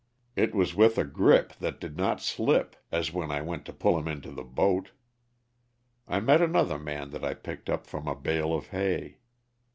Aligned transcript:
It 0.35 0.55
was 0.55 0.71
v/ith 0.71 0.97
a 0.97 1.03
grip 1.05 1.53
that 1.59 1.79
did 1.79 1.95
not 1.95 2.23
slip 2.23 2.75
as 2.91 3.13
when 3.13 3.29
I 3.29 3.43
went 3.43 3.65
to 3.65 3.71
pull 3.71 3.99
him 3.99 4.07
into 4.07 4.31
the 4.31 4.43
boat. 4.43 4.89
I 6.07 6.19
met 6.19 6.41
another 6.41 6.79
man 6.79 7.11
that 7.11 7.23
I 7.23 7.35
picked 7.35 7.69
up 7.69 7.85
from 7.85 8.07
a 8.07 8.15
bale 8.15 8.51
of 8.51 8.69
hay. 8.69 9.19